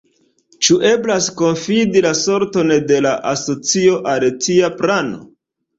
Ĉu 0.67 0.77
eblas 0.91 1.27
konfidi 1.41 2.03
la 2.07 2.15
sorton 2.23 2.75
de 2.93 2.99
la 3.09 3.15
Asocio 3.35 4.05
al 4.15 4.31
tia 4.47 4.77
plano? 4.83 5.27